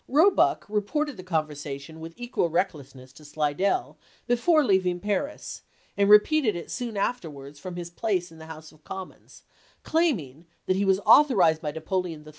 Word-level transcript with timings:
Roebuck 0.07 0.65
reported 0.67 1.15
the 1.17 1.21
conversation 1.23 1.99
with 1.99 2.15
equal 2.17 2.49
recklessness 2.49 3.13
to 3.13 3.23
Slidell 3.23 3.99
before 4.25 4.63
leaving 4.63 4.99
Paris, 4.99 5.61
and 5.95 6.09
repeated 6.09 6.55
it 6.55 6.71
soon 6.71 6.97
afterwards 6.97 7.59
from 7.59 7.75
his 7.75 7.91
place 7.91 8.31
in 8.31 8.39
the 8.39 8.47
House 8.47 8.71
of 8.71 8.83
Commons, 8.83 9.43
claiming 9.83 10.47
that 10.65 10.75
he 10.75 10.85
was 10.85 10.99
authorized 11.01 11.61
by 11.61 11.69
Napoleon 11.69 12.25
III. 12.25 12.29